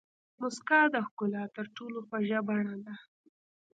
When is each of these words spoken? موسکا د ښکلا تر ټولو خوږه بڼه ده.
موسکا 0.39 0.81
د 0.93 0.95
ښکلا 1.07 1.43
تر 1.55 1.65
ټولو 1.75 1.97
خوږه 2.07 2.39
بڼه 2.47 2.75
ده. 2.85 2.93